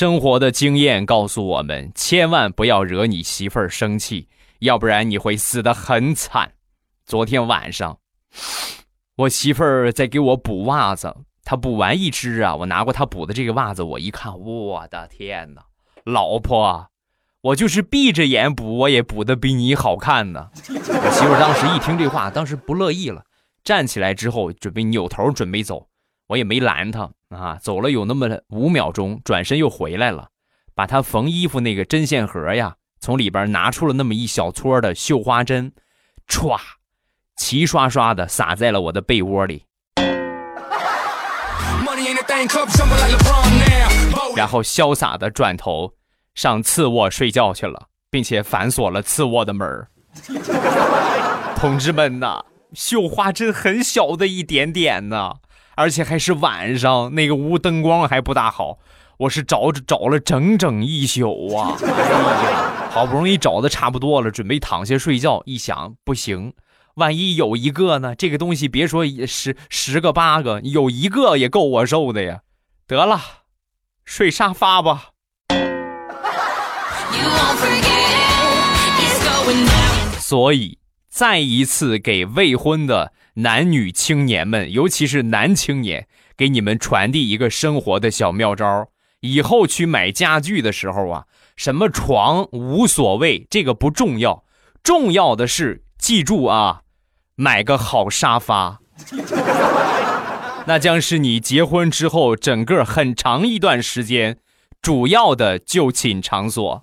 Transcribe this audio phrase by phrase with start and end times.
[0.00, 4.28] 生活的经验告诉我们，千万不要惹你媳妇儿生气，
[4.60, 6.52] 要不然你会死得很惨。
[7.04, 7.98] 昨天晚上，
[9.16, 15.64] 我媳妇儿在给我补袜子，她补完一只啊，我拿过她补的这个袜子，我一看，我的天哪，
[16.04, 16.86] 老婆，
[17.42, 20.48] 我就是闭着眼补，我也补的比你好看呢。
[20.56, 23.22] 我媳妇儿当时一听这话，当时不乐意了，
[23.62, 25.88] 站起来之后准备扭头准备走，
[26.30, 30.28] 我也没拦他啊，走了有那么五秒钟，转身又回来了，
[30.76, 35.72] 把他缝衣服那个针线盒呀，从里边拿出了那么一小撮的绣花针，
[36.28, 36.56] 歘。
[37.36, 39.64] 齐刷刷的撒在了我的被窝里，
[44.36, 45.94] 然后潇洒的转头
[46.34, 49.88] 上次卧睡觉去了，并且反锁了次卧的门
[51.56, 55.36] 同志们呐，绣花针很小的一点点呢，
[55.80, 58.76] 而且还是晚上，那个屋灯光还不大好，
[59.16, 61.74] 我是找找了整整一宿啊！
[62.92, 66.52] 好不容易找的差不多了，准备躺下睡觉，一想不行。
[66.96, 68.14] 万一有一个呢？
[68.14, 72.40] 这个东西别说十十个八个，有一个也够我受的呀！
[72.86, 73.18] 得了，
[74.04, 75.12] 睡沙发吧。
[80.18, 80.76] 所以，
[81.08, 88.88] 再一次给未婚的男女青年们，尤其是男青年，给你们传递一个生活的小妙招：
[89.20, 91.24] 以后去买家具的时候啊，
[91.56, 94.44] 什么床无所谓，这个不重要，
[94.82, 95.84] 重要的是。
[96.00, 96.80] 记住啊，
[97.34, 98.80] 买个好沙发，
[100.66, 104.38] 那将是你结婚之后整个很长一段时间
[104.80, 106.82] 主要的就寝场所。